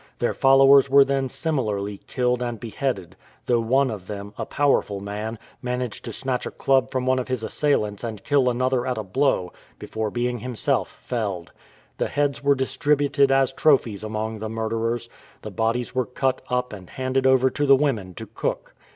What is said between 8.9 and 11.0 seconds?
a blow before being himself